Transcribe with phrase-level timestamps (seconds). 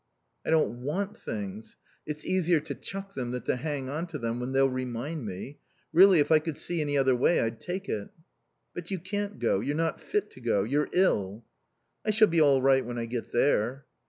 [0.43, 1.75] "I don't want 'things.'
[2.07, 5.59] It's easier to chuck them than to hang on to them when they'll remind me....
[5.93, 8.09] Really, if I could see any other way I'd take it."
[8.73, 9.59] "But you can't go.
[9.59, 10.63] You're not fit to go.
[10.63, 11.45] You're ill."
[12.03, 13.85] "I shall be all right when I get there."